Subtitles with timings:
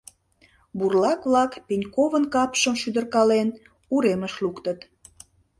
[0.77, 3.49] Бурлак-влак Пеньковын капшым, шӱдыркален,
[3.93, 4.79] уремыш луктыт.